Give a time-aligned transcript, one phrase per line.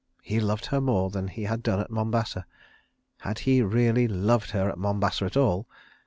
[0.23, 2.47] He loved her more than he had done at Mombasa.
[3.19, 5.67] Had he really loved her at Mombasa at all?